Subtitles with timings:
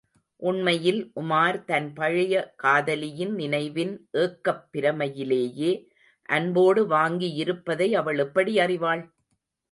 [0.41, 5.69] உண்மையில் உமார் தன் பழைய காதலியின் நினைவின் ஏக்கப் பிரமையிலேயே
[6.29, 9.03] அன்போடு வாங்கியிருப்பதை அவள் எப்படி அறிவாள்?